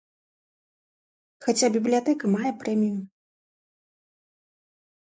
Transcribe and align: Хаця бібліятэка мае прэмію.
Хаця 1.47 1.67
бібліятэка 1.75 2.25
мае 2.37 2.51
прэмію. 2.65 2.99